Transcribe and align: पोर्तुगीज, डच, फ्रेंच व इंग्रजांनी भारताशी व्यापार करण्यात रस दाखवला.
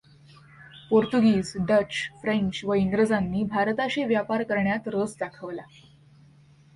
पोर्तुगीज, 0.89 1.51
डच, 1.67 1.91
फ्रेंच 2.21 2.61
व 2.63 2.73
इंग्रजांनी 2.73 3.43
भारताशी 3.43 4.03
व्यापार 4.03 4.43
करण्यात 4.43 4.87
रस 4.87 5.15
दाखवला. 5.19 5.61